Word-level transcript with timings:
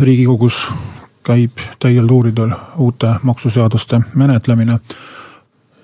riigikogus 0.00 0.68
käib 1.28 1.60
täiel 1.78 2.06
tuuridel 2.06 2.50
uute 2.76 3.14
maksuseaduste 3.22 4.00
menetlemine. 4.14 4.78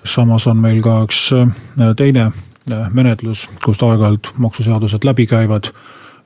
samas 0.03 0.47
on 0.47 0.57
meil 0.57 0.81
ka 0.81 1.03
üks 1.03 1.31
eh, 1.33 1.47
teine 1.97 2.25
eh, 2.25 2.89
menetlus, 2.93 3.49
kust 3.65 3.83
aeg-ajalt 3.83 4.33
maksuseadused 4.37 5.05
läbi 5.05 5.25
käivad 5.27 5.69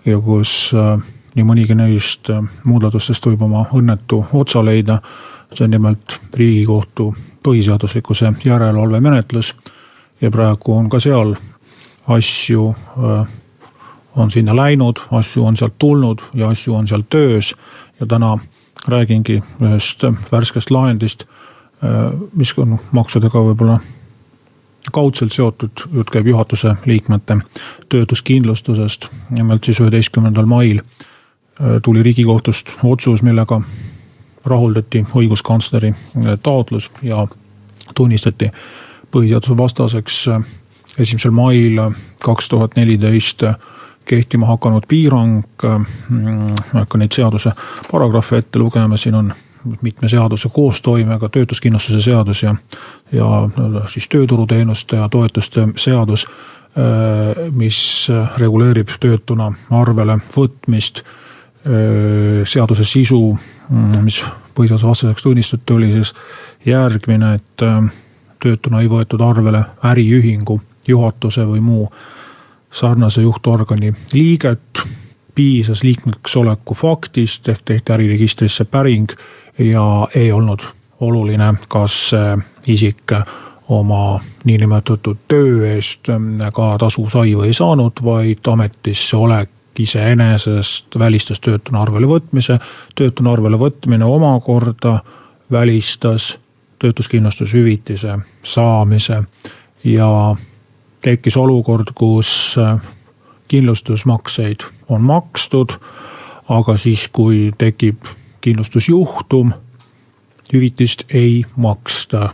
ja 0.06 0.20
kus 0.20 0.74
nii 1.36 1.46
mõnigi 1.46 1.76
neist 1.76 2.32
muudatustest 2.64 3.26
võib 3.26 3.42
oma 3.48 3.66
õnnetu 3.74 4.26
otsa 4.34 4.66
leida. 4.66 5.02
see 5.54 5.64
on 5.66 5.72
nimelt 5.72 6.22
riigikohtu 6.34 7.16
põhiseaduslikkuse 7.44 8.34
järelevalve 8.46 9.00
menetlus 9.00 9.56
ja 10.22 10.32
praegu 10.32 10.74
on 10.74 10.90
ka 10.90 11.00
seal 11.00 11.36
asju 12.08 12.76
on 14.16 14.32
sinna 14.32 14.56
läinud, 14.56 15.00
asju 15.12 15.46
on 15.46 15.58
sealt 15.58 15.78
tulnud 15.80 16.22
ja 16.34 16.50
asju 16.50 16.76
on 16.76 16.88
seal 16.88 17.04
töös. 17.10 17.56
ja 18.00 18.06
täna 18.06 18.38
räägingi 18.88 19.44
ühest 19.62 20.04
värskest 20.32 20.72
lahendist, 20.72 21.26
mis 22.36 22.54
on 22.58 22.80
maksudega 22.92 23.42
võib-olla 23.44 23.80
kaudselt 24.92 25.32
seotud, 25.36 25.84
jutt 25.94 26.10
käib 26.10 26.28
juhatuse 26.28 26.76
liikmete 26.86 27.38
töötuskindlustusest. 27.90 29.10
nimelt 29.30 29.64
siis 29.64 29.80
üheteistkümnendal 29.80 30.46
mail 30.46 30.82
tuli 31.82 32.04
riigikohtust 32.04 32.76
otsus, 32.84 33.24
millega 33.24 33.62
rahuldati 34.46 35.06
õiguskantsleri 35.16 35.94
taotlus 36.44 36.92
ja 37.02 37.28
tunnistati 37.96 38.52
põhiseaduse 39.12 39.58
vastaseks 39.58 40.30
esimesel 41.00 41.32
mail 41.32 41.82
kaks 42.24 42.50
tuhat 42.50 42.76
neliteist 42.76 43.44
kehtima 44.10 44.50
hakanud 44.50 44.88
piirang. 44.88 45.44
Mm, 46.10 46.50
ma 46.50 46.56
ei 46.56 46.82
hakka 46.82 46.98
neid 46.98 47.14
seaduse 47.14 47.54
paragrahve 47.92 48.42
ette 48.42 48.60
lugema, 48.60 48.98
siin 48.98 49.16
on 49.16 49.34
mitme 49.82 50.10
seaduse 50.10 50.50
koostoimega, 50.54 51.30
töötuskindlustuse 51.30 52.02
seadus 52.02 52.44
ja, 52.44 52.56
ja 53.12 53.28
siis 53.92 54.08
tööturuteenuste 54.10 54.98
ja 55.02 55.10
toetuste 55.12 55.68
seadus, 55.76 56.26
äh, 56.80 57.50
mis 57.52 57.82
reguleerib 58.42 58.96
töötuna 59.00 59.52
arvele 59.82 60.20
võtmist. 60.36 61.04
Äh, 61.68 62.46
seaduse 62.48 62.86
sisu, 62.88 63.38
mm, 63.70 63.98
mis 64.06 64.22
põhiseaduse 64.56 64.88
vastaseks 64.88 65.26
tunnistati, 65.26 65.74
oli 65.76 65.92
siis 65.92 66.14
järgmine, 66.66 67.34
et 67.36 67.68
äh, 67.68 67.82
töötuna 68.40 68.82
ei 68.82 68.88
võetud 68.90 69.22
arvele 69.22 69.66
äriühingu, 69.84 70.62
juhatuse 70.88 71.44
või 71.46 71.60
muu 71.62 71.90
sarnase 72.72 73.22
juhtorgani 73.22 73.94
liiget, 74.14 74.82
piisas 75.36 75.84
liikmeks 75.84 76.36
oleku 76.38 76.74
faktist 76.74 77.50
ehk 77.50 77.62
tehti 77.66 77.94
äriregistrisse 77.94 78.66
päring 78.66 79.08
ja 79.60 80.08
ei 80.16 80.32
olnud 80.32 80.60
oluline, 81.00 81.54
kas 81.68 82.12
isik 82.68 83.12
oma 83.70 84.20
niinimetatud 84.44 85.18
töö 85.28 85.68
eest 85.76 86.10
ka 86.54 86.78
tasu 86.78 87.10
sai 87.10 87.36
või 87.38 87.52
ei 87.52 87.54
saanud, 87.54 88.02
vaid 88.04 88.48
ametisse 88.48 89.18
olek 89.18 89.50
iseenesest 89.80 91.00
välistas 91.00 91.40
töötuna 91.40 91.82
arvele 91.82 92.08
võtmise. 92.08 92.60
töötuna 92.96 93.32
arvele 93.32 93.60
võtmine 93.60 94.06
omakorda 94.06 95.00
välistas 95.52 96.40
töötuskindlustushüvitise 96.80 98.20
saamise 98.44 99.24
ja 99.84 100.36
tekkis 101.02 101.38
olukord, 101.38 101.92
kus 101.96 102.56
äh, 102.58 102.80
kindlustusmakseid 103.48 104.66
on 104.90 105.02
makstud, 105.02 105.70
aga 106.50 106.78
siis, 106.78 107.08
kui 107.14 107.52
tekib 107.58 108.06
kindlustusjuhtum, 108.42 109.54
hüvitist 110.54 111.04
ei 111.14 111.46
maksta. 111.56 112.30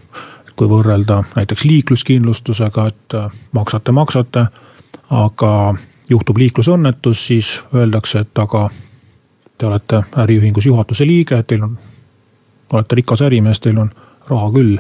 kui 0.55 0.69
võrrelda 0.71 1.17
näiteks 1.35 1.65
liikluskindlustusega, 1.67 2.87
et 2.87 3.13
äh, 3.13 3.31
maksate, 3.51 3.91
maksate, 3.91 4.45
aga 5.09 5.75
juhtub 6.09 6.37
liiklusõnnetus, 6.37 7.27
siis 7.27 7.63
öeldakse, 7.75 8.19
et 8.19 8.39
aga 8.39 8.69
te 9.57 9.65
olete 9.65 10.03
äriühingus 10.15 10.65
juhatuse 10.65 11.07
liige, 11.07 11.43
teil 11.43 11.63
on, 11.63 11.77
olete 12.73 12.95
rikas 12.95 13.21
ärimees, 13.21 13.59
teil 13.59 13.77
on 13.77 13.91
raha 14.29 14.51
küll, 14.51 14.77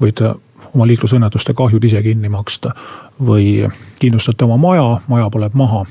võite 0.00 0.34
oma 0.74 0.86
liiklusõnnetuste 0.86 1.54
kahjud 1.54 1.84
ise 1.84 2.02
kinni 2.02 2.28
maksta. 2.28 2.74
või 3.20 3.68
kindlustate 3.98 4.44
oma 4.44 4.56
maja, 4.56 5.00
maja 5.08 5.30
põleb 5.30 5.54
maha. 5.54 5.84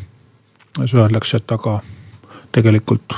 siis 0.78 0.94
öeldakse, 0.96 1.38
et 1.38 1.52
aga 1.52 1.80
tegelikult 2.52 3.14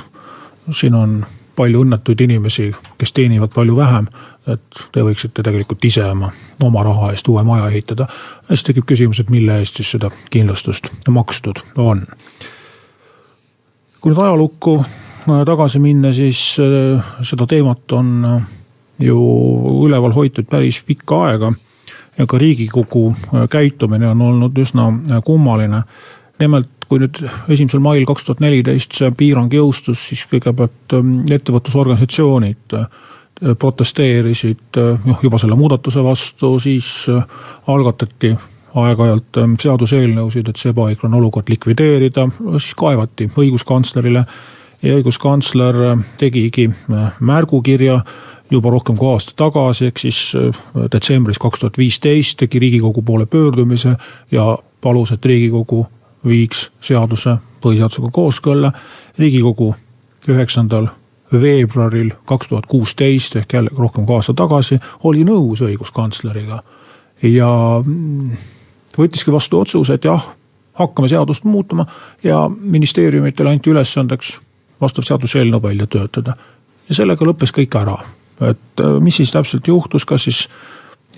siin 0.71 0.95
on 0.95 1.25
palju 1.55 1.83
õnnetuid 1.85 2.21
inimesi, 2.23 2.71
kes 2.97 3.13
teenivad 3.13 3.53
palju 3.55 3.75
vähem. 3.75 4.07
et 4.47 4.79
te 4.91 5.03
võiksite 5.05 5.43
tegelikult 5.45 5.83
ise 5.85 6.01
oma, 6.01 6.31
oma 6.65 6.81
raha 6.83 7.11
eest 7.11 7.27
uue 7.27 7.43
maja 7.43 7.67
ehitada. 7.69 8.07
siis 8.47 8.63
tekib 8.63 8.85
küsimus, 8.85 9.19
et 9.19 9.29
mille 9.29 9.59
eest 9.59 9.77
siis 9.77 9.91
seda 9.91 10.11
kindlustust 10.29 10.89
makstud 11.09 11.61
on. 11.77 12.05
kui 14.01 14.11
nüüd 14.11 14.23
ajalukku 14.23 14.79
äh, 14.79 15.45
tagasi 15.45 15.79
minna, 15.79 16.13
siis 16.13 16.57
äh, 16.59 17.13
seda 17.23 17.47
teemat 17.47 17.91
on 17.91 18.25
äh, 18.25 18.41
ju 18.99 19.19
üleval 19.85 20.13
hoitud 20.15 20.49
päris 20.49 20.81
pikka 20.87 21.25
aega. 21.27 21.53
ja 22.17 22.25
ka 22.27 22.37
riigikogu 22.37 23.15
äh, 23.33 23.47
käitumine 23.49 24.07
on 24.07 24.21
olnud 24.21 24.57
üsna 24.57 24.87
äh, 24.87 25.23
kummaline. 25.23 25.83
nimelt, 26.39 26.69
kui 26.87 26.99
nüüd 26.99 27.21
esimesel 27.49 27.79
mail 27.79 28.05
kaks 28.05 28.25
tuhat 28.25 28.39
neliteist 28.41 28.97
see 28.97 29.11
piirang 29.17 29.53
jõustus, 29.53 30.01
siis 30.09 30.25
kõigepealt 30.31 30.95
ähm, 30.97 31.19
ettevõtlusorganisatsioonid 31.31 32.75
äh, 32.75 32.87
protesteerisid 33.59 34.77
noh 35.05 35.21
juba 35.23 35.37
selle 35.41 35.55
muudatuse 35.57 36.03
vastu, 36.03 36.59
siis 36.59 37.07
algatati 37.67 38.35
aeg-ajalt 38.75 39.39
ähm, 39.41 39.55
seaduseelnõusid, 39.61 40.49
et 40.49 40.59
see 40.61 40.73
ebaõiglane 40.73 41.17
olukord 41.17 41.49
likvideerida, 41.49 42.27
siis 42.57 42.75
kaevati 42.77 43.31
õiguskantslerile 43.37 44.25
ja 44.81 44.97
õiguskantsler 44.97 45.79
tegigi 46.17 46.67
märgukirja 47.19 48.01
juba 48.51 48.69
rohkem 48.69 48.97
kui 48.97 49.09
aasta 49.11 49.33
tagasi, 49.35 49.85
ehk 49.91 49.99
siis 49.99 50.33
äh, 50.35 50.63
detsembris 50.91 51.39
kaks 51.39 51.59
tuhat 51.59 51.77
viisteist 51.77 52.37
tegi 52.37 52.59
riigikogu 52.59 53.01
poole 53.01 53.25
pöördumise 53.25 53.95
ja 54.31 54.57
palus, 54.81 55.11
et 55.11 55.25
riigikogu 55.25 55.85
viiks 56.27 56.69
seaduse 56.81 57.37
põhiseadusega 57.61 58.11
kooskõlla. 58.11 58.71
riigikogu 59.17 59.75
üheksandal 60.29 60.87
veebruaril 61.31 62.11
kaks 62.25 62.47
tuhat 62.47 62.65
kuusteist 62.65 63.35
ehk 63.35 63.53
jälle 63.53 63.69
rohkem 63.77 64.05
kui 64.05 64.15
aasta 64.15 64.33
tagasi 64.33 64.79
oli 65.03 65.23
nõus 65.23 65.61
õiguskantsleriga 65.61 66.59
ja 67.23 67.49
mm, 67.85 68.37
võttiski 68.97 69.31
vastu 69.31 69.59
otsuse, 69.59 69.93
et 69.93 70.05
jah, 70.05 70.27
hakkame 70.73 71.07
seadust 71.07 71.43
muutma 71.43 71.85
ja 72.23 72.49
ministeeriumitele 72.49 73.49
anti 73.49 73.71
ülesandeks 73.71 74.39
vastav 74.81 75.05
seaduseelnõu 75.07 75.61
välja 75.63 75.87
töötada. 75.87 76.33
ja 76.89 76.95
sellega 76.95 77.25
lõppes 77.25 77.53
kõik 77.55 77.75
ära 77.79 77.97
et 78.49 78.79
äh, 78.79 78.99
mis 78.99 79.17
siis 79.21 79.31
täpselt 79.31 79.67
juhtus, 79.67 80.05
kas 80.05 80.25
siis 80.27 80.45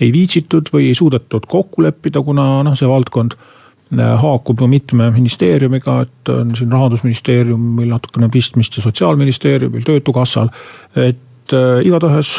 ei 0.02 0.12
viitsitud 0.12 0.70
või 0.74 0.88
ei 0.90 0.96
suudetud 0.98 1.46
kokku 1.48 1.84
leppida, 1.84 2.22
kuna 2.22 2.62
noh, 2.66 2.76
see 2.78 2.88
valdkond 2.90 3.36
äh, 3.36 4.14
haakub 4.20 4.60
ju 4.60 4.68
mitme 4.70 5.10
ministeeriumiga, 5.14 6.00
et 6.06 6.32
on 6.32 6.52
siin 6.58 6.72
rahandusministeeriumil 6.74 7.92
natukene 7.94 8.28
pistmist 8.32 8.76
ja 8.76 8.84
sotsiaalministeeriumil, 8.84 9.86
töötukassal. 9.86 10.50
et 10.96 11.54
äh, 11.54 11.80
igatahes 11.86 12.36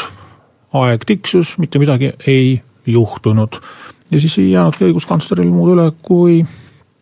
aeg 0.76 1.04
tiksus, 1.08 1.56
mitte 1.58 1.78
midagi 1.78 2.12
ei 2.26 2.60
juhtunud. 2.86 3.60
ja 4.10 4.20
siis 4.20 4.38
ei 4.38 4.50
jäänudki 4.52 4.84
õiguskantsleril 4.90 5.50
muud 5.50 5.74
üle, 5.74 5.90
kui 6.02 6.44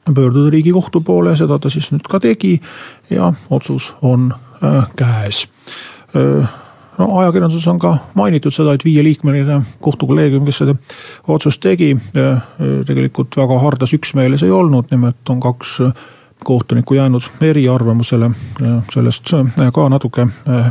pöörduda 0.04 0.50
riigikohtu 0.50 1.00
poole, 1.00 1.36
seda 1.36 1.58
ta 1.58 1.70
siis 1.72 1.90
nüüd 1.92 2.04
ka 2.08 2.20
tegi 2.20 2.60
ja 3.10 3.32
otsus 3.50 3.94
on 4.02 4.32
käes 4.96 5.46
no 6.98 7.08
ajakirjanduses 7.18 7.66
on 7.68 7.78
ka 7.82 7.96
mainitud 8.14 8.54
seda, 8.54 8.74
et 8.74 8.84
viieliikmeline 8.84 9.60
kohtukolleegium, 9.84 10.44
kes 10.46 10.62
seda 10.62 10.74
otsust 11.28 11.62
tegi, 11.64 11.94
tegelikult 12.86 13.36
väga 13.36 13.58
hardas 13.62 13.94
üksmeeles 13.96 14.44
ei 14.46 14.52
olnud, 14.54 14.90
nimelt 14.90 15.34
on 15.34 15.40
kaks 15.42 15.78
riigikohtuniku 16.44 16.94
jäänud 16.94 17.22
eriarvamusele, 17.40 18.30
sellest 18.92 19.30
ka 19.72 19.88
natuke 19.88 20.26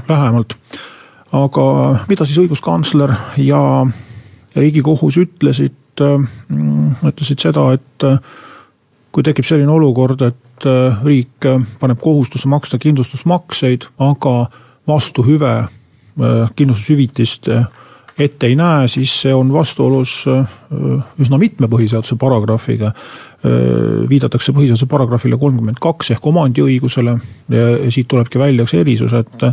lähemalt. 0.09 0.53
aga 1.33 1.63
mida 2.07 2.25
siis 2.25 2.37
õiguskantsler 2.43 3.09
ja 3.41 3.85
riigikohus 4.55 5.17
ütlesid, 5.17 6.03
ütlesid 7.09 7.41
seda, 7.41 7.71
et 7.73 8.05
kui 9.11 9.23
tekib 9.23 9.45
selline 9.45 9.71
olukord, 9.71 10.21
et 10.21 10.67
riik 11.03 11.47
paneb 11.79 11.99
kohustuse 12.01 12.47
maksta 12.47 12.77
kindlustusmakseid, 12.77 13.89
aga 13.97 14.45
vastuhüve 14.87 15.55
kindlustushüvitist 16.17 17.49
ette 18.19 18.47
ei 18.47 18.55
näe, 18.55 18.87
siis 18.91 19.13
see 19.23 19.33
on 19.33 19.49
vastuolus 19.53 20.23
äh, 20.29 20.43
üsna 21.21 21.39
mitme 21.41 21.69
põhiseaduse 21.71 22.17
paragrahviga. 22.21 22.91
Äh, 22.93 24.03
viidatakse 24.09 24.53
põhiseaduse 24.55 24.87
paragrahvile 24.89 25.39
kolmkümmend 25.41 25.81
kaks 25.83 26.13
ehk 26.15 26.27
omandiõigusele 26.33 27.17
siit 27.91 28.07
tulebki 28.11 28.39
välja 28.39 28.67
üks 28.67 28.75
erisus, 28.79 29.15
et 29.17 29.47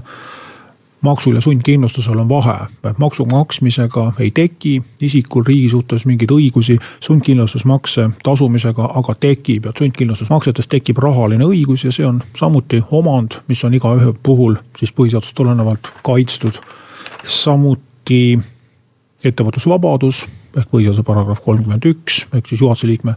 maksul 1.01 1.35
ja 1.35 1.41
sundkindlustusel 1.41 2.19
on 2.19 2.29
vahe, 2.29 2.55
et 2.91 2.99
maksu 2.99 3.25
maksmisega 3.25 4.13
ei 4.19 4.31
teki 4.31 4.83
isikul 5.01 5.45
riigi 5.47 5.69
suhtes 5.73 6.07
mingeid 6.07 6.33
õigusi, 6.35 6.79
sundkindlustusmakse 7.01 8.09
tasumisega 8.23 8.91
aga 9.01 9.15
tekib 9.21 9.69
ja 9.69 9.73
sundkindlustusmaksetest 9.79 10.71
tekib 10.71 10.99
rahaline 11.03 11.45
õigus 11.45 11.85
ja 11.85 11.93
see 11.93 12.07
on 12.07 12.23
samuti 12.37 12.83
omand, 12.91 13.41
mis 13.49 13.65
on 13.65 13.75
igaühe 13.75 14.13
puhul 14.23 14.59
siis 14.79 14.93
põhiseadusest 14.93 15.37
tulenevalt 15.37 15.93
kaitstud. 16.07 16.61
samuti 17.25 18.39
ettevõtlusvabadus 19.25 20.27
ehk 20.57 20.71
põhiseaduse 20.73 21.05
paragrahv 21.07 21.45
kolmkümmend 21.45 21.85
üks 21.85 22.27
ehk 22.35 22.47
siis 22.49 22.61
juhatuse 22.61 22.87
liikme 22.87 23.15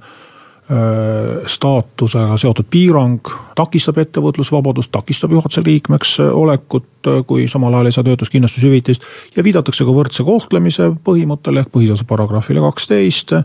staatusega 1.48 2.38
seotud 2.40 2.68
piirang 2.72 3.28
takistab 3.56 3.98
ettevõtlusvabadust, 4.00 4.92
takistab 4.94 5.34
juhatuse 5.36 5.64
liikmeks 5.66 6.14
olekut, 6.24 7.10
kui 7.28 7.50
samal 7.52 7.76
ajal 7.76 7.90
ei 7.90 7.96
saa 7.96 8.06
töötuskindlustushüvitist. 8.08 9.04
ja 9.36 9.44
viidatakse 9.44 9.84
ka 9.84 9.92
võrdse 9.92 10.24
kohtlemise 10.24 10.92
põhimõttele 11.04 11.60
ehk 11.60 11.72
põhiseaduse 11.76 12.08
paragrahvile 12.08 12.64
kaksteist. 12.64 13.36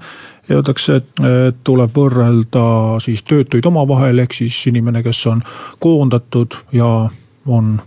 Öeldakse, 0.49 1.03
et 1.03 1.59
tuleb 1.65 1.91
võrrelda 1.93 2.65
siis 3.05 3.23
töötuid 3.23 3.67
omavahel, 3.67 4.19
ehk 4.23 4.33
siis 4.33 4.63
inimene, 4.71 5.03
kes 5.03 5.27
on 5.27 5.43
koondatud 5.83 6.55
ja 6.73 7.09
on 7.47 7.81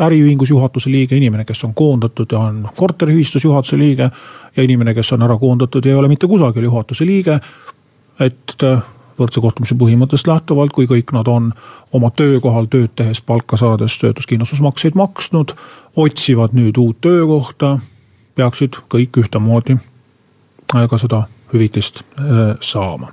äriühingus 0.00 0.50
juhatuse 0.50 0.90
liige, 0.90 1.16
inimene, 1.16 1.44
kes 1.44 1.64
on 1.64 1.74
koondatud 1.74 2.32
ja 2.32 2.38
on 2.38 2.68
korteriühistus 2.76 3.44
juhatuse 3.44 3.78
liige. 3.78 4.10
ja 4.56 4.62
inimene, 4.62 4.94
kes 4.94 5.12
on 5.12 5.22
ära 5.22 5.38
koondatud 5.38 5.84
ja 5.84 5.90
ei 5.92 5.98
ole 5.98 6.08
mitte 6.08 6.26
kusagil 6.26 6.62
juhatuse 6.62 7.06
liige. 7.06 7.38
Et 8.20 8.64
võrdse 9.18 9.42
kohtlemise 9.42 9.76
põhimõttest 9.78 10.28
lähtuvalt, 10.30 10.72
kui 10.72 10.86
kõik 10.86 11.12
nad 11.16 11.28
on 11.28 11.50
oma 11.92 12.10
töökohal 12.14 12.68
tööd 12.70 12.94
tehes, 12.96 13.20
palka 13.22 13.58
saades 13.58 13.98
töötuskindlustusmakseid 13.98 14.98
maksnud, 14.98 15.54
otsivad 15.96 16.54
nüüd 16.54 16.78
uut 16.78 17.00
töökohta, 17.04 17.78
peaksid 18.38 18.78
kõik 18.92 19.18
ühtemoodi 19.18 19.78
ka 20.68 20.98
seda 21.00 21.24
hüvitist 21.52 22.02
saama. 22.60 23.12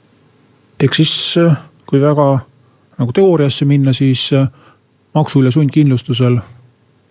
ehk 0.79 0.93
siis, 0.93 1.35
kui 1.85 2.01
väga 2.01 2.39
nagu 2.99 3.13
teooriasse 3.13 3.65
minna, 3.65 3.93
siis 3.93 4.29
maksul 5.15 5.45
ja 5.45 5.51
sundkindlustusel 5.51 6.39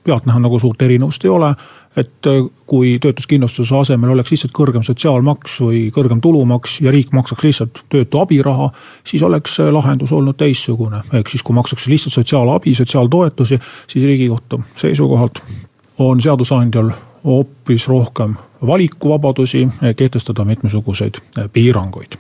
pealtnäha 0.05 0.39
nagu 0.39 0.59
suurt 0.59 0.83
erinevust 0.83 1.25
ei 1.25 1.31
ole. 1.31 1.55
et 1.97 2.27
äh, 2.27 2.33
kui 2.67 2.99
töötuskindlustuse 2.99 3.77
asemel 3.77 4.11
oleks 4.11 4.31
lihtsalt 4.31 4.53
kõrgem 4.57 4.83
sotsiaalmaks 4.83 5.61
või 5.63 5.85
kõrgem 5.95 6.21
tulumaks 6.21 6.81
ja 6.81 6.91
riik 6.91 7.13
maksaks 7.13 7.45
lihtsalt 7.45 7.85
töötu 7.89 8.19
abiraha, 8.19 8.71
siis 9.05 9.23
oleks 9.23 9.59
lahendus 9.71 10.13
olnud 10.13 10.37
teistsugune. 10.37 11.03
ehk 11.13 11.29
siis, 11.29 11.43
kui 11.43 11.55
makstakse 11.55 11.91
lihtsalt 11.91 12.13
sotsiaalabi, 12.13 12.75
sotsiaaltoetusi, 12.75 13.59
siis 13.87 14.05
riigikohtu 14.05 14.63
seisukohalt 14.77 15.39
on 15.99 16.21
seadusandjal 16.21 16.91
hoopis 17.25 17.89
rohkem 17.89 18.35
valikuvabadusi 18.67 19.69
kehtestada 19.97 20.45
mitmesuguseid 20.45 21.15
piiranguid. 21.53 22.13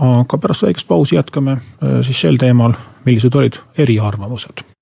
aga 0.00 0.38
pärast 0.38 0.62
väikest 0.62 0.88
pausi 0.88 1.14
jätkame 1.14 1.52
äh, 1.52 1.60
siis 2.02 2.20
sel 2.20 2.36
teemal, 2.36 2.72
millised 3.04 3.34
olid 3.34 3.58
eriarvamused 3.78 4.77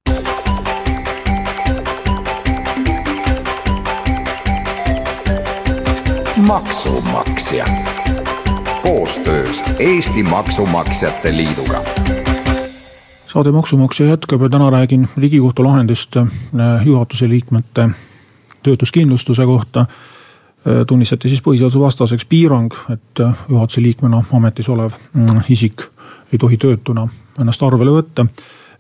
maksumaksja 6.37 7.67
koostöös 8.83 9.63
Eesti 9.79 10.23
Maksumaksjate 10.23 11.37
Liiduga. 11.37 11.83
saade 13.27 13.53
Maksumaksja 13.53 14.07
jätkab 14.07 14.43
ja 14.43 14.49
täna 14.49 14.71
räägin 14.71 15.09
Riigikohtu 15.17 15.65
lahendist 15.65 16.17
äh, 16.17 16.27
juhatuse 16.85 17.29
liikmete 17.29 17.89
töötuskindlustuse 18.63 19.45
kohta. 19.45 19.81
Äh, 19.81 19.87
tunnistati 20.87 21.29
siis 21.29 21.43
põhiseaduse 21.43 21.81
vastaseks 21.81 22.25
piirang, 22.25 22.73
et 22.91 23.21
äh, 23.21 23.35
juhatuse 23.49 23.83
liikmena 23.83 24.25
ametis 24.33 24.69
olev 24.69 24.91
mm, 25.13 25.41
isik 25.49 25.83
ei 26.33 26.39
tohi 26.39 26.57
töötuna 26.57 27.09
ennast 27.41 27.63
arvele 27.63 27.91
võtta 27.91 28.27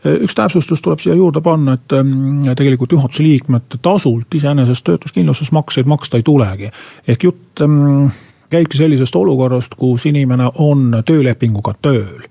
üks 0.04 0.34
täpsustus 0.34 0.82
tuleb 0.82 1.00
siia 1.02 1.14
juurde 1.16 1.40
panna, 1.40 1.76
et 1.76 1.92
ähm, 1.96 2.44
tegelikult 2.56 2.92
juhatuse 2.92 3.24
liikmete 3.24 3.80
tasult 3.82 4.34
iseenesest 4.34 4.84
töötuskindlustusmakseid 4.84 5.86
maksta 5.86 6.20
ei 6.20 6.22
tulegi. 6.22 6.70
ehk 7.08 7.24
jutt 7.24 7.60
ähm, 7.64 8.06
käibki 8.50 8.78
sellisest 8.78 9.16
olukorrast, 9.16 9.74
kus 9.74 10.06
inimene 10.06 10.50
on 10.54 11.02
töölepinguga 11.04 11.74
tööl 11.82 12.26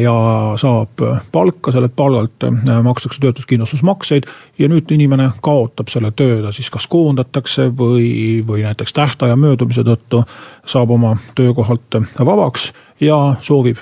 ja 0.00 0.14
saab 0.58 0.98
palka, 1.32 1.70
sellelt 1.70 1.94
palgalt 1.96 2.44
äh, 2.44 2.80
makstakse 2.82 3.20
töötuskindlustusmakseid 3.22 4.26
ja 4.58 4.68
nüüd 4.68 4.90
inimene 4.90 5.30
kaotab 5.42 5.92
selle 5.92 6.10
töö, 6.16 6.40
ta 6.42 6.50
siis 6.52 6.70
kas 6.74 6.88
koondatakse 6.90 7.68
või, 7.78 8.40
või 8.46 8.64
näiteks 8.66 8.96
tähtaja 8.96 9.36
möödumise 9.38 9.86
tõttu 9.86 10.24
saab 10.66 10.90
oma 10.90 11.14
töökohalt 11.38 12.00
vabaks 12.18 12.72
ja 13.00 13.20
soovib 13.40 13.78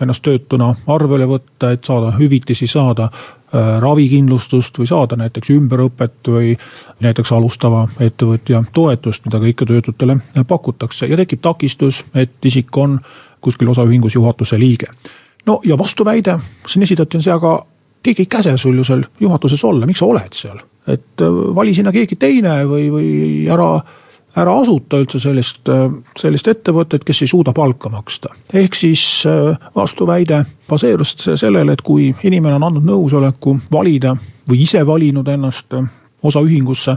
ennast 0.00 0.22
töötuna 0.22 0.74
arvele 0.86 1.26
võtta, 1.28 1.72
et 1.74 1.84
saada 1.84 2.12
hüvitisi, 2.18 2.66
saada 2.66 3.08
äh, 3.08 3.78
ravikindlustust 3.82 4.78
või 4.78 4.86
saada 4.86 5.18
näiteks 5.18 5.50
ümberõpet 5.54 6.32
või 6.32 6.54
näiteks 7.04 7.32
alustava 7.32 7.86
ettevõtja 8.00 8.62
toetust, 8.72 9.26
mida 9.26 9.40
kõike 9.42 9.66
töötutele 9.66 10.18
pakutakse 10.48 11.06
ja 11.06 11.16
tekib 11.16 11.42
takistus, 11.42 12.04
et 12.14 12.44
isik 12.44 12.76
on 12.76 12.98
kuskil 13.40 13.68
osaühingus 13.68 14.14
juhatuse 14.14 14.58
liige. 14.58 14.86
no 15.46 15.60
ja 15.64 15.78
vastuväide 15.78 16.38
siin 16.66 16.82
esitati 16.82 17.16
on 17.16 17.22
see, 17.22 17.32
aga 17.32 17.58
keegi 18.02 18.22
ei 18.22 18.26
käse 18.26 18.56
sul 18.58 18.76
ju 18.76 18.84
seal 18.84 19.04
juhatuses 19.20 19.64
olla, 19.64 19.86
miks 19.86 19.98
sa 19.98 20.06
oled 20.06 20.34
seal, 20.34 20.60
et 20.86 21.22
äh, 21.22 21.40
vali 21.54 21.74
sinna 21.74 21.92
keegi 21.92 22.16
teine 22.16 22.62
või, 22.66 22.90
või 22.92 23.08
ära 23.50 23.72
ära 24.38 24.54
asuta 24.60 25.00
üldse 25.02 25.20
sellist, 25.22 25.68
sellist 26.18 26.48
ettevõtet, 26.50 27.04
kes 27.06 27.22
ei 27.24 27.30
suuda 27.30 27.52
palka 27.56 27.90
maksta. 27.92 28.32
ehk 28.54 28.74
siis 28.74 29.02
äh, 29.26 29.56
vastuväide 29.76 30.44
baseerus 30.68 31.14
sellele, 31.34 31.72
et 31.72 31.82
kui 31.82 32.14
inimene 32.22 32.58
on 32.58 32.68
andnud 32.68 32.86
nõusoleku 32.88 33.58
valida 33.72 34.16
või 34.48 34.62
ise 34.62 34.84
valinud 34.86 35.28
ennast 35.28 35.74
äh, 35.74 35.86
osaühingusse 36.22 36.96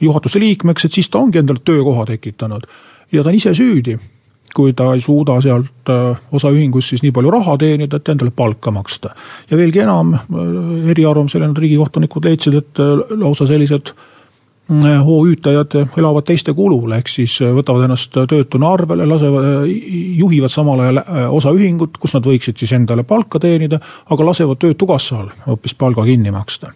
juhatuse 0.00 0.40
liikmeks, 0.40 0.84
et 0.84 0.92
siis 0.92 1.10
ta 1.10 1.18
ongi 1.18 1.38
endale 1.38 1.62
töökoha 1.64 2.06
tekitanud 2.06 2.66
ja 3.12 3.22
ta 3.22 3.30
on 3.30 3.38
ise 3.38 3.54
süüdi 3.54 3.98
kui 4.52 4.74
ta 4.76 4.90
ei 4.92 5.00
suuda 5.00 5.38
sealt 5.40 5.88
äh, 5.88 6.18
osaühingus 6.32 6.88
siis 6.92 7.02
nii 7.02 7.12
palju 7.12 7.30
raha 7.32 7.56
teenida, 7.58 7.96
et 7.96 8.08
endale 8.08 8.30
palka 8.36 8.70
maksta. 8.70 9.14
ja 9.50 9.56
veelgi 9.56 9.84
enam, 9.86 10.16
eriarvamusel 10.92 11.40
jäänud 11.40 11.58
riigikohtunikud 11.58 12.24
leidsid, 12.24 12.54
et 12.54 12.82
lausa 13.16 13.46
sellised 13.46 13.94
OÜ-tajad 14.70 15.74
elavad 15.98 16.24
teiste 16.24 16.52
kulul, 16.54 16.92
ehk 16.94 17.08
siis 17.10 17.34
võtavad 17.42 17.88
ennast 17.88 18.14
töötuna 18.30 18.70
arvele, 18.72 19.06
lasevad, 19.10 19.66
juhivad 20.16 20.52
samal 20.54 20.80
ajal 20.84 21.00
äh, 21.02 21.24
osaühingut, 21.34 21.98
kus 22.00 22.14
nad 22.14 22.26
võiksid 22.26 22.62
siis 22.62 22.72
endale 22.76 23.02
palka 23.02 23.40
teenida, 23.42 23.80
aga 24.10 24.28
lasevad 24.28 24.60
Töötukassal 24.62 25.32
hoopis 25.46 25.74
palga 25.74 26.04
kinni 26.06 26.30
maksta. 26.30 26.72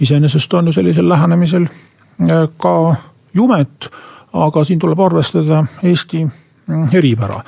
iseenesest 0.00 0.54
on 0.54 0.66
ju 0.66 0.72
sellisel 0.72 1.08
lähenemisel 1.08 1.68
äh, 1.68 2.48
ka 2.58 2.94
jumet, 3.34 3.90
aga 4.32 4.64
siin 4.64 4.78
tuleb 4.78 5.00
arvestada 5.00 5.64
Eesti 5.82 6.24
mm, 6.24 6.88
eripära 6.92 7.42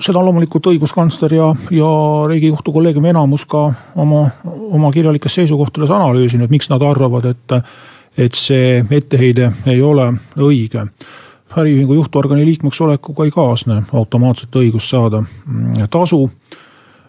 seda 0.00 0.18
on 0.18 0.26
loomulikult 0.26 0.66
õiguskantsler 0.66 1.34
ja, 1.34 1.48
ja 1.70 1.88
riigikohtu 2.28 2.72
kolleegiumi 2.72 3.08
enamus 3.12 3.44
ka 3.46 3.72
oma, 3.94 4.26
oma 4.44 4.90
kirjalikes 4.92 5.34
seisukohtades 5.38 5.90
analüüsinud, 5.90 6.50
miks 6.50 6.68
nad 6.70 6.82
arvavad, 6.82 7.28
et 7.30 7.54
et 8.18 8.34
see 8.38 8.84
etteheide 8.90 9.50
ei 9.66 9.82
ole 9.82 10.12
õige. 10.38 10.86
äriühingu 11.54 11.94
juhtorgani 11.94 12.44
liikmeks 12.46 12.80
olekuga 12.80 13.24
ei 13.24 13.30
kaasne 13.30 13.82
automaatselt 13.92 14.56
õigust 14.58 14.90
saada 14.90 15.20
mm, 15.22 15.86
tasu. 15.90 16.30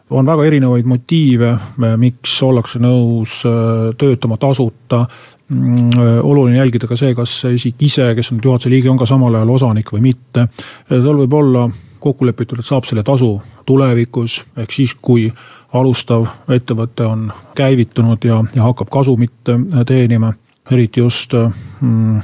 on 0.09 0.25
väga 0.25 0.43
erinevaid 0.45 0.85
motiive, 0.85 1.55
miks 1.97 2.43
ollakse 2.43 2.79
nõus 2.79 3.41
äh, 3.45 3.95
töötama 3.97 4.37
tasuta 4.37 5.05
mm, 5.47 6.21
oluline 6.21 6.57
jälgida 6.57 6.87
ka 6.87 6.95
see, 6.95 7.15
kas 7.15 7.43
isik 7.45 7.81
ise, 7.81 8.13
kes 8.15 8.31
on 8.31 8.39
juhatuse 8.43 8.69
liige, 8.69 8.89
on 8.89 8.97
ka 8.97 9.05
samal 9.05 9.35
ajal 9.35 9.49
osanik 9.49 9.91
või 9.93 10.11
mitte. 10.11 10.47
tal 10.89 11.17
võib 11.17 11.33
olla 11.33 11.69
kokku 11.99 12.25
lepitud, 12.25 12.59
et 12.59 12.65
saab 12.65 12.85
selle 12.85 13.03
tasu 13.03 13.41
tulevikus, 13.65 14.43
ehk 14.57 14.71
siis, 14.71 14.93
kui 15.01 15.31
alustav 15.73 16.27
ettevõte 16.53 17.05
on 17.05 17.31
käivitunud 17.57 18.25
ja, 18.25 18.43
ja 18.55 18.67
hakkab 18.67 18.91
kasumit 18.93 19.53
teenima 19.87 20.33
eriti 20.71 20.99
just 20.99 21.33
mm, 21.33 22.21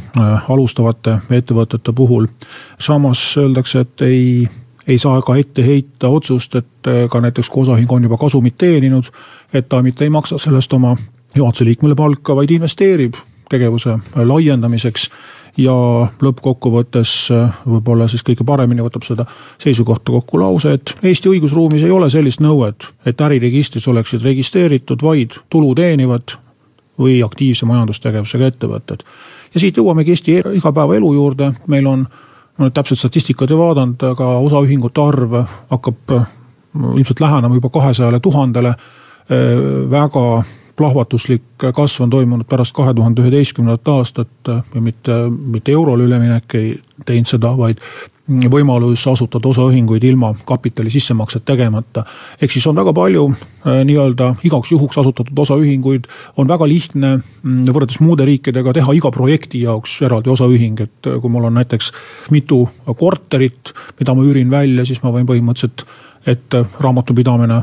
alustavate 0.49 1.17
ettevõtete 1.29 1.93
puhul. 1.93 2.27
samas 2.79 3.37
öeldakse, 3.37 3.79
et 3.79 4.01
ei, 4.01 4.47
ei 4.87 4.97
saa 4.97 5.21
ka 5.21 5.35
ette 5.35 5.65
heita 5.65 6.09
otsust, 6.09 6.55
et 6.55 6.91
ka 7.09 7.21
näiteks 7.21 7.49
kui 7.49 7.61
osaühing 7.61 7.91
on 7.91 8.03
juba 8.03 8.17
kasumit 8.17 8.57
teeninud, 8.57 9.11
et 9.53 9.69
ta 9.69 9.81
mitte 9.81 10.03
ei 10.03 10.09
maksa 10.09 10.37
sellest 10.37 10.73
oma 10.73 10.95
juhatuse 11.35 11.65
liikmele 11.65 11.95
palka, 11.95 12.35
vaid 12.35 12.49
investeerib 12.51 13.15
tegevuse 13.49 13.97
laiendamiseks 14.15 15.09
ja 15.59 15.73
lõppkokkuvõttes 16.23 17.13
võib-olla 17.67 18.07
siis 18.07 18.23
kõige 18.23 18.45
paremini 18.47 18.83
võtab 18.83 19.03
seda 19.03 19.25
seisukohta 19.59 20.13
kokku 20.15 20.39
lause, 20.39 20.77
et 20.77 20.93
Eesti 21.03 21.29
õigusruumis 21.33 21.83
ei 21.83 21.91
ole 21.91 22.09
sellist 22.09 22.41
nõuet, 22.43 22.87
et 23.05 23.21
äriregistris 23.21 23.87
oleksid 23.91 24.23
registreeritud 24.23 25.03
vaid 25.03 25.35
tulu 25.51 25.75
teenivad 25.75 26.37
või 26.99 27.21
aktiivse 27.25 27.65
majandustegevusega 27.65 28.51
ettevõtted. 28.51 29.03
ja 29.53 29.59
siit 29.59 29.77
jõuamegi 29.77 30.11
Eesti 30.11 30.37
igapäevaelu 30.59 31.13
juurde, 31.13 31.51
meil 31.67 31.87
on, 31.87 32.05
ma 32.57 32.67
nüüd 32.67 32.75
täpselt 32.75 32.99
statistikat 32.99 33.51
ei 33.51 33.57
vaadanud, 33.57 34.03
aga 34.03 34.37
osaühingute 34.47 35.01
arv 35.01 35.37
hakkab 35.69 36.15
ilmselt 36.97 37.19
lähenema 37.19 37.55
juba 37.55 37.69
kahesajale 37.69 38.19
tuhandele. 38.19 38.73
väga 39.89 40.43
plahvatuslik 40.75 41.43
kasv 41.73 42.01
on 42.01 42.09
toimunud 42.09 42.47
pärast 42.49 42.73
kahe 42.75 42.93
tuhande 42.93 43.21
üheteistkümnendat 43.21 43.87
aastat 43.87 44.49
ja 44.75 44.81
mitte, 44.81 45.13
mitte 45.29 45.71
eurole 45.71 46.03
üleminek 46.03 46.55
ei 46.55 46.81
teinud 47.05 47.29
seda, 47.29 47.51
vaid 47.57 47.77
võimalus 48.51 49.03
asutada 49.09 49.49
osaühinguid 49.51 50.03
ilma 50.07 50.31
kapitali 50.47 50.91
sissemakset 50.93 51.45
tegemata. 51.45 52.03
ehk 52.41 52.51
siis 52.51 52.67
on 52.67 52.75
väga 52.75 52.93
palju 52.93 53.25
äh, 53.31 53.81
nii-öelda 53.87 54.35
igaks 54.43 54.71
juhuks 54.71 54.97
asutatud 54.97 55.39
osaühinguid, 55.39 56.07
on 56.37 56.47
väga 56.47 56.67
lihtne 56.67 57.17
mm, 57.17 57.65
võrreldes 57.71 57.99
muude 57.99 58.25
riikidega 58.25 58.73
teha 58.73 58.93
iga 58.93 59.11
projekti 59.11 59.63
jaoks 59.65 60.01
eraldi 60.07 60.29
osaühing, 60.29 60.79
et 60.81 61.07
äh, 61.07 61.19
kui 61.21 61.29
mul 61.29 61.49
on 61.49 61.59
näiteks 61.59 61.91
mitu 62.31 62.63
korterit, 62.97 63.73
mida 63.99 64.15
ma 64.15 64.23
üürin 64.23 64.51
välja, 64.51 64.85
siis 64.85 65.03
ma 65.03 65.11
võin 65.11 65.27
põhimõtteliselt, 65.27 65.85
et 66.25 66.57
äh, 66.57 66.79
raamatupidamine 66.79 67.61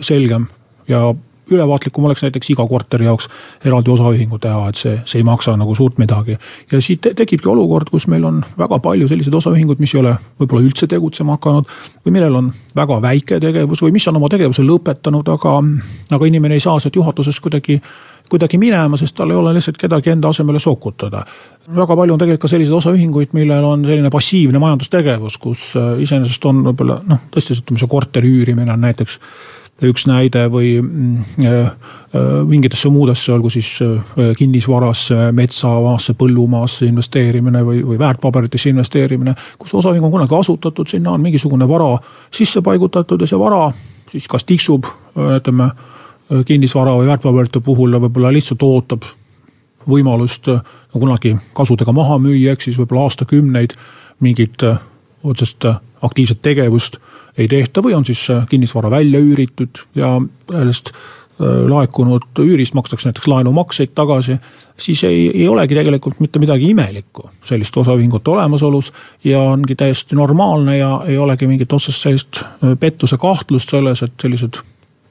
selgem 0.00 0.46
ja 0.88 1.10
ülevaatlikum 1.56 2.04
oleks 2.08 2.22
näiteks 2.26 2.52
iga 2.54 2.66
korteri 2.68 3.08
jaoks 3.08 3.28
eraldi 3.64 3.92
osaühingu 3.94 4.38
teha, 4.42 4.68
et 4.68 4.80
see, 4.80 4.94
see 5.04 5.20
ei 5.22 5.26
maksa 5.26 5.56
nagu 5.56 5.74
suurt 5.74 5.98
midagi. 6.02 6.36
ja 6.72 6.80
siit 6.80 7.08
tekibki 7.16 7.48
olukord, 7.48 7.90
kus 7.90 8.06
meil 8.08 8.24
on 8.28 8.42
väga 8.58 8.78
palju 8.78 9.08
selliseid 9.08 9.34
osaühinguid, 9.34 9.82
mis 9.82 9.94
ei 9.94 10.00
ole 10.00 10.14
võib-olla 10.40 10.62
üldse 10.68 10.86
tegutsema 10.86 11.38
hakanud. 11.38 11.68
või 12.06 12.16
millel 12.18 12.36
on 12.36 12.52
väga 12.76 13.02
väike 13.02 13.40
tegevus 13.40 13.82
või 13.82 13.92
mis 13.92 14.08
on 14.08 14.16
oma 14.16 14.28
tegevuse 14.28 14.62
lõpetanud, 14.62 15.28
aga, 15.28 15.58
aga 16.10 16.26
inimene 16.26 16.54
ei 16.58 16.64
saa 16.64 16.78
sealt 16.80 16.96
juhatusest 16.96 17.40
kuidagi 17.40 17.80
kuidagi 18.32 18.58
minema, 18.58 18.96
sest 18.96 19.16
tal 19.18 19.32
ei 19.32 19.36
ole 19.36 19.52
lihtsalt 19.56 19.78
kedagi 19.80 20.12
enda 20.12 20.30
asemele 20.32 20.60
sokutada. 20.62 21.24
väga 21.76 21.96
palju 21.96 22.14
on 22.14 22.20
tegelikult 22.20 22.42
ka 22.46 22.48
selliseid 22.50 22.76
osaühinguid, 22.78 23.34
millel 23.36 23.64
on 23.64 23.84
selline 23.86 24.10
passiivne 24.10 24.58
majandustegevus, 24.62 25.38
kus 25.42 25.64
äh, 25.76 26.00
iseenesest 26.02 26.44
on 26.48 26.62
võib-olla 26.68 27.00
noh, 27.06 27.26
tõesti 27.34 27.58
ütleme 27.58 27.82
see 27.82 27.90
korteri 27.90 28.32
üürimine 28.40 28.72
on 28.72 28.82
näiteks 28.86 29.18
üks 29.88 30.04
näide 30.06 30.44
või 30.52 30.74
mm, 30.82 31.44
äh, 31.44 31.58
äh, 31.60 32.26
mingitesse 32.48 32.90
muudesse, 32.92 33.32
olgu 33.32 33.50
siis 33.50 33.68
äh, 33.82 34.32
kinnisvarasse, 34.38 35.30
metsamaasse, 35.32 36.14
põllumaasse 36.18 36.86
investeerimine 36.86 37.64
või, 37.66 37.82
või 37.86 37.98
väärtpaberitesse 37.98 38.70
investeerimine. 38.70 39.34
kus 39.58 39.74
osaühing 39.74 40.04
on 40.04 40.12
kunagi 40.12 40.34
asutatud, 40.38 40.88
sinna 40.88 41.16
on 41.16 41.20
mingisugune 41.20 41.68
vara 41.68 41.96
sisse 42.30 42.62
paigutatud 42.62 43.20
ja 43.20 43.26
see 43.26 43.38
vara 43.38 43.64
siis 44.10 44.28
kas 44.28 44.44
tiksub, 44.44 44.86
ütleme 45.16 45.70
kinnisvara 46.46 46.94
või 46.96 47.06
väärtpaberite 47.06 47.60
puhul 47.60 47.98
võib-olla 48.00 48.32
lihtsalt 48.32 48.62
ootab 48.62 49.06
võimalust 49.88 50.48
kunagi 50.92 51.36
kasudega 51.56 51.92
maha 51.92 52.18
müüa, 52.22 52.52
ehk 52.52 52.62
siis 52.62 52.78
võib-olla 52.78 53.08
aastakümneid 53.08 53.74
mingit 54.20 54.62
otsest 55.22 55.64
aktiivset 56.02 56.42
tegevust 56.42 56.98
ei 57.38 57.48
tehta 57.48 57.82
või 57.82 57.94
on 57.96 58.04
siis 58.04 58.24
äh, 58.30 58.46
kinnisvara 58.48 58.90
välja 58.90 59.20
üüritud 59.20 59.82
ja 59.94 60.14
sellest 60.50 60.92
äh, 60.92 61.46
laekunud 61.68 62.42
üürist 62.44 62.74
makstakse 62.74 63.08
näiteks 63.08 63.28
laenumakseid 63.30 63.94
tagasi, 63.94 64.36
siis 64.76 65.04
ei, 65.08 65.30
ei 65.34 65.48
olegi 65.48 65.74
tegelikult 65.74 66.20
mitte 66.20 66.42
midagi 66.42 66.70
imelikku 66.70 67.30
selliste 67.44 67.80
osaühingute 67.80 68.30
olemasolus. 68.30 68.92
ja 69.24 69.40
ongi 69.40 69.74
täiesti 69.74 70.16
normaalne 70.16 70.76
ja 70.76 71.00
ei 71.06 71.18
olegi 71.18 71.46
mingit 71.46 71.72
otsest 71.72 72.02
sellist 72.02 72.42
äh, 72.42 72.76
pettuse 72.80 73.16
kahtlust 73.18 73.70
selles, 73.70 74.02
et 74.02 74.12
sellised 74.22 74.60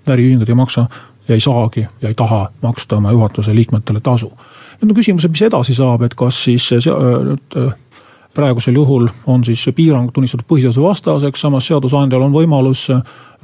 äriühingud 0.07 0.49
ei 0.49 0.55
maksa 0.55 0.87
ja 1.27 1.35
ei 1.35 1.39
saagi 1.39 1.87
ja 2.01 2.09
ei 2.09 2.15
taha 2.15 2.49
maksta 2.61 2.97
oma 2.97 3.11
juhatuse 3.11 3.55
liikmetele 3.55 3.99
tasu. 3.99 4.31
nüüd 4.81 4.91
on 4.91 4.97
küsimus, 4.97 5.25
et 5.25 5.31
mis 5.31 5.41
edasi 5.45 5.73
saab, 5.77 6.01
et 6.01 6.15
kas 6.17 6.43
siis 6.43 6.69
nüüd 6.69 7.57
praegusel 8.33 8.75
juhul 8.75 9.07
on 9.27 9.43
siis 9.43 9.63
see 9.63 9.75
piirang 9.75 10.11
tunnistatud 10.13 10.47
põhiseadusevastaseks, 10.47 11.41
samas 11.41 11.67
seadusandjal 11.67 12.23
on 12.27 12.35
võimalus 12.35 12.87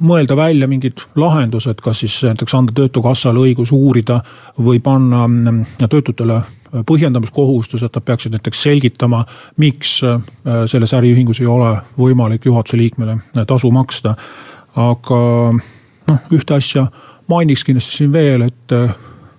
mõelda 0.04 0.36
välja 0.36 0.68
mingid 0.70 1.02
lahendused, 1.18 1.80
kas 1.82 2.04
siis 2.04 2.20
näiteks 2.24 2.54
anda 2.54 2.74
töötukassale 2.74 3.42
õigus 3.42 3.72
uurida 3.74 4.20
või 4.58 4.80
panna 4.80 5.26
mm, 5.26 5.64
töötutele 5.90 6.40
põhjendamiskohustus, 6.86 7.82
et 7.82 7.94
nad 7.96 8.04
peaksid 8.04 8.34
näiteks 8.36 8.62
selgitama, 8.62 9.24
miks 9.56 9.98
äh, 10.04 10.20
selles 10.68 10.92
äriühingus 10.94 11.40
ei 11.40 11.48
ole 11.48 11.72
võimalik 11.98 12.44
juhatuse 12.44 12.76
liikmele 12.76 13.18
tasu 13.48 13.70
maksta. 13.70 14.14
aga 14.76 15.20
noh, 16.06 16.18
ühte 16.32 16.54
asja 16.54 16.86
mainiks 17.28 17.64
kindlasti 17.64 17.96
siin 17.96 18.12
veel, 18.12 18.42
et 18.42 18.76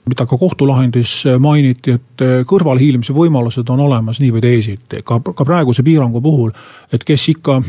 mida 0.08 0.26
ka 0.26 0.38
kohtulahendis 0.38 1.24
mainiti, 1.40 1.98
et 2.00 2.24
kõrvalhiilimise 2.48 3.14
võimalused 3.14 3.70
on 3.70 3.80
olemas 3.86 4.20
nii 4.24 4.32
või 4.34 4.42
teisiti, 4.42 5.04
ka, 5.06 5.20
ka 5.20 5.46
praeguse 5.46 5.84
piirangu 5.84 6.22
puhul, 6.22 6.52
et 6.94 7.04
kes 7.04 7.28
ikka 7.36 7.60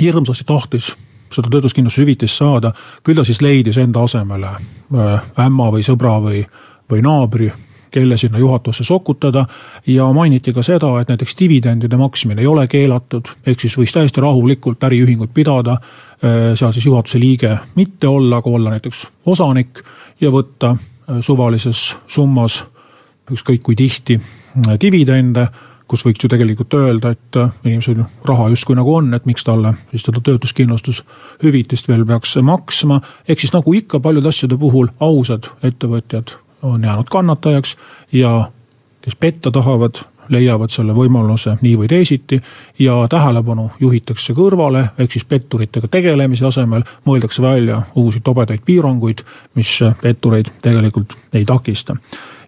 hirmsasti 0.00 0.44
tahtis 0.46 0.92
seda 1.34 1.50
töötuskindlustushüvitist 1.52 2.40
saada, 2.40 2.72
küll 3.04 3.18
ta 3.18 3.24
siis 3.26 3.40
leidis 3.44 3.78
enda 3.80 4.02
asemele 4.06 4.50
äh, 4.50 5.30
ämma 5.44 5.70
või 5.74 5.84
sõbra 5.84 6.16
või, 6.24 6.42
või 6.90 7.02
naabri, 7.04 7.50
kelle 7.90 8.16
sinna 8.20 8.38
juhatusse 8.38 8.84
sokutada. 8.84 9.46
ja 9.86 10.12
mainiti 10.12 10.52
ka 10.52 10.62
seda, 10.62 10.90
et 11.00 11.08
näiteks 11.08 11.36
dividendide 11.38 11.96
maksmine 11.96 12.40
ei 12.40 12.46
ole 12.46 12.66
keelatud, 12.68 13.28
ehk 13.46 13.60
siis 13.60 13.78
võis 13.78 13.92
täiesti 13.92 14.20
rahulikult 14.20 14.84
äriühingut 14.84 15.34
pidada, 15.34 15.72
äh, 15.72 16.54
seal 16.54 16.72
siis 16.72 16.86
juhatuse 16.86 17.20
liige 17.20 17.58
mitte 17.74 18.08
olla, 18.08 18.36
aga 18.36 18.50
olla 18.50 18.76
näiteks 18.76 19.06
osanik 19.26 19.84
ja 20.20 20.30
võtta 20.30 20.76
Äh, 20.76 20.97
suvalises 21.20 21.96
summas, 22.06 22.62
ükskõik 23.32 23.62
kui 23.62 23.76
tihti, 23.76 24.20
äh, 24.20 24.76
dividende 24.80 25.48
kus 25.88 26.04
võiks 26.04 26.22
ju 26.22 26.28
tegelikult 26.30 26.74
öelda, 26.76 27.12
et 27.16 27.38
äh, 27.40 27.52
inimesel 27.64 28.02
raha 28.28 28.48
justkui 28.52 28.76
nagu 28.76 28.92
on, 28.98 29.08
et 29.16 29.26
miks 29.28 29.46
talle 29.46 29.72
siis 29.90 30.04
seda 30.04 30.20
töötuskindlustushüvitist 30.24 31.88
veel 31.88 32.04
peaks 32.08 32.36
maksma. 32.44 33.00
ehk 33.28 33.40
siis 33.40 33.54
nagu 33.56 33.74
ikka 33.74 34.00
paljude 34.04 34.28
asjade 34.28 34.58
puhul 34.60 34.92
ausad 35.00 35.48
ettevõtjad 35.64 36.36
on 36.62 36.84
jäänud 36.84 37.08
kannatajaks 37.10 37.76
ja 38.12 38.50
kes 39.00 39.16
petta 39.16 39.50
tahavad, 39.50 40.02
leiavad 40.28 40.72
selle 40.72 40.94
võimaluse 40.96 41.56
nii 41.60 41.74
või 41.80 41.90
teisiti 41.90 42.40
ja 42.78 43.00
tähelepanu 43.10 43.70
juhitakse 43.80 44.34
kõrvale, 44.36 44.84
ehk 44.98 45.12
siis 45.12 45.24
petturitega 45.28 45.88
tegelemise 45.88 46.46
asemel 46.46 46.86
mõeldakse 47.08 47.42
välja 47.42 47.82
uusi 47.96 48.20
tobedaid 48.24 48.64
piiranguid, 48.64 49.22
mis 49.54 49.78
pettureid 50.02 50.50
tegelikult 50.62 51.16
ei 51.34 51.44
takista. 51.48 51.96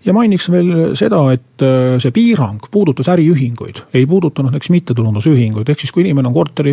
Ja 0.05 0.15
mainiks 0.17 0.49
veel 0.49 0.95
seda, 0.97 1.21
et 1.35 1.63
äh, 1.65 1.99
see 2.01 2.13
piirang 2.17 2.63
puudutas 2.73 3.11
äriühinguid, 3.13 3.83
ei 3.95 4.07
puudutanud 4.09 4.55
näiteks 4.55 4.71
mittetulundusühinguid, 4.73 5.69
ehk 5.69 5.83
siis 5.83 5.93
kui 5.93 6.07
inimene 6.07 6.31
on 6.31 6.37
korteri 6.37 6.73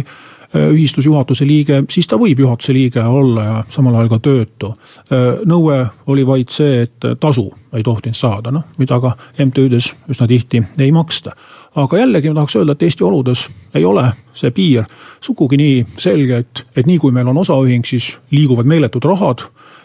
ühistusjuhatuse 0.55 1.47
liige, 1.47 1.81
siis 1.91 2.07
ta 2.07 2.17
võib 2.19 2.39
juhatuse 2.39 2.73
liige 2.73 3.03
olla 3.03 3.43
ja 3.43 3.55
samal 3.69 3.95
ajal 3.97 4.11
ka 4.15 4.19
töötu. 4.23 4.71
Äh, 5.11 5.43
nõue 5.45 5.79
oli 6.07 6.25
vaid 6.27 6.53
see, 6.53 6.85
et 6.87 7.07
tasu 7.19 7.49
ei 7.75 7.83
tohtinud 7.83 8.15
saada, 8.15 8.51
noh 8.55 8.63
mida 8.79 8.99
ka 9.03 9.13
MTÜ-des 9.43 9.91
üsna 10.09 10.27
tihti 10.27 10.63
ei 10.79 10.91
maksta. 10.91 11.35
aga 11.75 11.97
jällegi 11.97 12.29
ma 12.29 12.39
tahaks 12.39 12.55
öelda, 12.55 12.73
et 12.73 12.83
Eesti 12.83 13.03
oludes 13.03 13.49
ei 13.75 13.85
ole 13.85 14.11
see 14.33 14.51
piir 14.51 14.87
sugugi 15.21 15.57
nii 15.57 15.85
selge, 15.99 16.37
et, 16.37 16.65
et 16.75 16.87
nii 16.87 16.97
kui 16.97 17.11
meil 17.11 17.27
on 17.27 17.37
osaühing, 17.37 17.85
siis 17.85 18.17
liiguvad 18.31 18.65
meeletud 18.65 19.03
rahad 19.05 19.43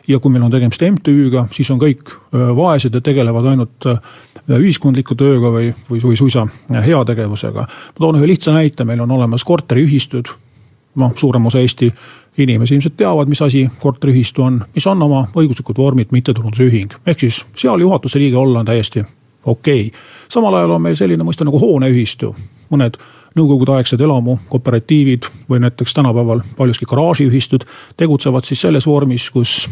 ja 0.09 0.19
kui 0.19 0.31
meil 0.31 0.47
on 0.47 0.51
tegemist 0.51 0.83
MTÜ-ga, 0.83 1.49
siis 1.53 1.71
on 1.71 1.83
kõik 1.83 2.15
äh, 2.15 2.55
vaesed 2.57 2.95
ja 2.95 3.01
tegelevad 3.01 3.51
ainult 3.51 3.91
ühiskondliku 4.51 5.15
tööga 5.15 5.53
või, 5.55 5.69
või, 5.91 6.01
või 6.03 6.17
suisa 6.19 6.47
heategevusega. 6.71 7.67
ma 7.67 7.99
toon 7.99 8.19
ühe 8.19 8.31
lihtsa 8.31 8.55
näite, 8.55 8.85
meil 8.85 9.01
on 9.01 9.11
olemas 9.11 9.45
korteriühistud 9.45 10.31
noh, 10.95 11.13
suurem 11.17 11.47
osa 11.47 11.61
Eesti 11.61 11.93
inimesi 12.39 12.75
ilmselt 12.75 12.97
teavad, 12.97 13.29
mis 13.29 13.43
asi 13.43 13.71
korteriühistu 13.81 14.43
on, 14.43 14.61
mis 14.75 14.87
on 14.87 15.03
oma 15.03 15.27
õiguslikud 15.37 15.79
vormid 15.79 16.13
mittetulundusühing. 16.13 16.93
ehk 17.07 17.21
siis 17.21 17.45
seal 17.55 17.81
juhatuse 17.81 18.19
liige 18.19 18.37
olla 18.37 18.61
on 18.61 18.67
täiesti 18.67 19.05
okei 19.45 19.87
okay.. 19.87 20.01
samal 20.29 20.55
ajal 20.55 20.71
on 20.71 20.83
meil 20.83 20.97
selline 20.97 21.25
mõiste 21.25 21.45
nagu 21.45 21.59
hooneühistu. 21.59 22.35
mõned 22.73 22.97
nõukogudeaegsed 23.37 24.01
elamu 24.01 24.39
kooperatiivid 24.49 25.29
või 25.51 25.61
näiteks 25.65 25.95
tänapäeval 25.95 26.41
paljuski 26.57 26.87
garaažiühistud 26.89 27.65
tegutsevad 27.97 28.45
siis 28.45 28.61
selles 28.61 28.87
vormis, 28.87 29.31
kus 29.31 29.69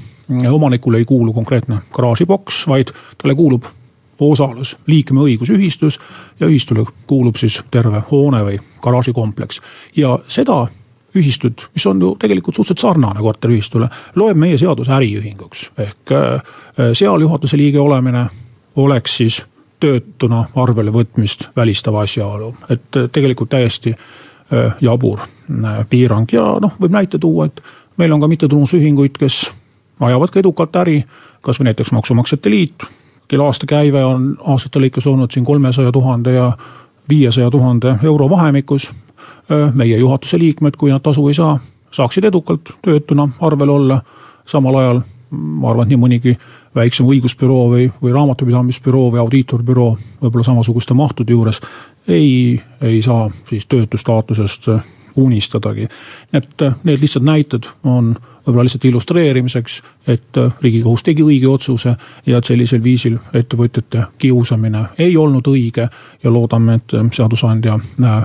omanikule 0.51 0.99
ei 0.99 1.05
kuulu 1.05 1.33
konkreetne 1.33 1.81
garaažiboks, 1.93 2.67
vaid 2.69 2.93
talle 3.19 3.35
kuulub 3.35 3.65
osalus, 4.21 4.77
liikmeõigus 4.87 5.51
ühistus 5.51 5.97
ja 6.41 6.47
ühistule 6.47 6.85
kuulub 7.07 7.37
siis 7.41 7.63
terve 7.71 8.03
hoone 8.11 8.43
või 8.45 8.59
garaažikompleks. 8.83 9.61
ja 9.97 10.19
seda 10.29 10.67
ühistut, 11.15 11.69
mis 11.75 11.87
on 11.87 12.01
ju 12.01 12.15
tegelikult 12.19 12.55
suhteliselt 12.55 12.79
sarnane 12.79 13.21
korteriühistule, 13.21 13.89
loeb 14.17 14.37
meie 14.37 14.59
seadus 14.59 14.89
äriühinguks. 14.89 15.71
ehk 15.79 16.13
äh, 16.13 16.43
seal 16.93 17.21
juhatuse 17.21 17.57
liige 17.57 17.81
olemine 17.81 18.27
oleks 18.77 19.17
siis 19.17 19.43
töötuna 19.81 20.45
arvele 20.55 20.93
võtmist 20.93 21.49
välistav 21.57 21.95
asjaolu, 21.95 22.55
et 22.71 23.01
tegelikult 23.13 23.51
täiesti 23.51 23.95
äh, 23.95 24.75
jabur 24.81 25.21
äh, 25.21 25.87
piirang 25.91 26.33
ja 26.33 26.45
noh, 26.61 26.77
võib 26.81 26.93
näite 26.93 27.19
tuua, 27.19 27.47
et 27.47 27.63
meil 27.97 28.13
on 28.13 28.21
ka 28.21 28.29
mittetulundusühinguid, 28.29 29.19
kes 29.19 29.51
ajavad 30.01 30.33
ka 30.33 30.41
edukalt 30.41 30.77
äri, 30.77 31.03
kasvõi 31.43 31.71
näiteks 31.71 31.93
Maksumaksjate 31.93 32.51
Liit, 32.51 32.85
kelle 33.29 33.45
aastakäive 33.47 34.05
on 34.05 34.35
aastate 34.53 34.83
lõikes 34.83 35.07
olnud 35.07 35.33
siin 35.33 35.45
kolmesaja 35.45 35.93
tuhande 35.93 36.33
ja 36.35 36.53
viiesaja 37.09 37.51
tuhande 37.51 37.97
euro 38.03 38.31
vahemikus. 38.31 38.91
Meie 39.75 39.99
juhatuse 39.99 40.39
liikmed, 40.39 40.77
kui 40.79 40.93
nad 40.93 41.03
tasu 41.03 41.25
ei 41.29 41.35
saa, 41.35 41.57
saaksid 41.91 42.25
edukalt 42.25 42.71
töötuna 42.83 43.29
arvel 43.41 43.69
olla, 43.69 44.01
samal 44.47 44.79
ajal 44.79 45.01
ma 45.31 45.71
arvan, 45.71 45.87
et 45.87 45.93
nii 45.93 46.01
mõnigi 46.01 46.37
väiksem 46.75 47.07
õigusbüroo 47.11 47.65
või, 47.71 47.91
või 48.03 48.15
raamatupidamisbüroo 48.15 49.11
või 49.15 49.23
audiitorbüroo 49.25 49.91
võib-olla 50.23 50.47
samasuguste 50.47 50.95
mahtude 50.95 51.35
juures 51.35 51.61
ei, 52.09 52.61
ei 52.83 53.03
saa 53.03 53.31
siis 53.49 53.67
töötu 53.67 53.99
staatusest 53.99 54.71
unistadagi. 55.17 55.89
et 56.33 56.63
need 56.85 57.01
lihtsalt 57.01 57.25
näited 57.25 57.67
on 57.85 58.15
võib-olla 58.47 58.65
lihtsalt 58.65 58.85
illustreerimiseks, 58.85 59.83
et 60.07 60.39
äh, 60.39 60.53
riigikohus 60.63 61.03
tegi 61.03 61.23
õige 61.23 61.49
otsuse 61.49 61.95
ja 62.27 62.39
et 62.39 62.45
sellisel 62.45 62.83
viisil 62.83 63.19
ettevõtjate 63.35 64.07
kiusamine 64.19 64.85
ei 64.99 65.17
olnud 65.17 65.47
õige 65.47 65.89
ja 66.23 66.33
loodame, 66.33 66.81
et 66.81 66.95
äh, 66.95 67.07
seadusandja 67.13 67.79
äh, 67.79 68.21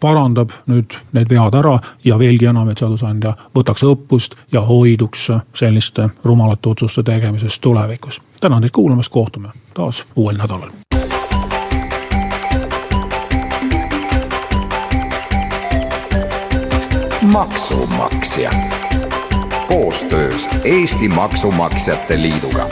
parandab 0.00 0.50
nüüd 0.66 0.96
need 1.12 1.30
vead 1.30 1.54
ära 1.54 1.78
ja 2.04 2.18
veelgi 2.18 2.50
enam, 2.50 2.68
et 2.70 2.78
seadusandja 2.78 3.34
võtaks 3.56 3.84
õppust 3.86 4.36
ja 4.52 4.62
hoiduks 4.64 5.28
selliste 5.54 6.08
rumalate 6.24 6.68
otsuste 6.68 7.02
tegemisest 7.02 7.60
tulevikus. 7.60 8.20
tänan 8.40 8.62
teid 8.62 8.72
kuulamast, 8.72 9.12
kohtume 9.12 9.48
taas 9.74 10.04
uuel 10.16 10.36
nädalal. 10.36 10.70
maksumaksja 17.32 18.50
koostöös 19.68 20.48
Eesti 20.64 21.08
Maksumaksjate 21.08 22.22
Liiduga 22.22 22.68